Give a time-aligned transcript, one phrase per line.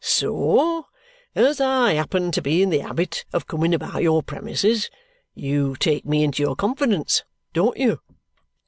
[0.03, 0.87] "So,
[1.35, 4.89] as I happen to be in the habit of coming about your premises,
[5.35, 7.99] you take me into your confidence, don't you?"